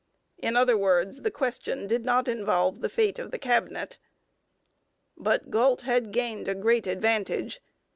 [0.39, 3.99] In other words, the question did not involve the fate of the Cabinet.
[5.15, 7.61] But Galt had gained a great advantage.